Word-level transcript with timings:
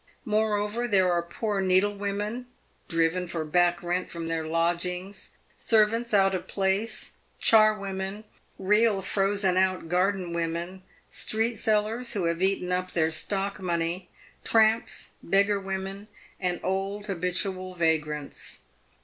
Moreover, 0.25 0.87
there 0.87 1.13
are 1.13 1.21
poor 1.21 1.61
needlewomen, 1.61 2.47
driven 2.87 3.27
for" 3.27 3.45
back 3.45 3.83
rent" 3.83 4.09
from 4.09 4.29
their 4.29 4.47
lodgings; 4.47 5.33
servants 5.55 6.11
out 6.11 6.33
of 6.33 6.47
place; 6.47 7.11
charwomen; 7.39 8.23
real 8.57 9.03
"frozen 9.03 9.57
out" 9.57 9.89
garden 9.89 10.33
women; 10.33 10.81
street 11.07 11.57
sellers, 11.57 12.13
who, 12.13 12.25
have 12.25 12.41
eaten 12.41 12.71
up 12.71 12.93
their 12.93 13.11
stock 13.11 13.59
money; 13.59 14.09
tramps; 14.43 15.11
beggar 15.21 15.59
women; 15.59 16.07
and 16.39 16.59
ol^J 16.63 17.05
habitual 17.05 17.75
vagrants. 17.75 18.61